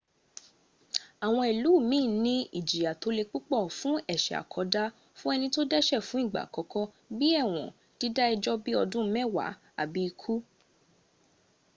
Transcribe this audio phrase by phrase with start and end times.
[1.25, 4.83] awon ilu kan ni ijiya to le pupo fun ese koda
[5.19, 6.81] fun eni to dese fun igba akoko
[7.17, 7.67] bi ewon
[7.99, 9.47] dida ejo bi odun mewa
[9.81, 10.33] abi iku